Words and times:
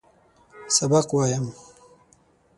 سبق 0.77 1.07
وایم. 1.15 1.45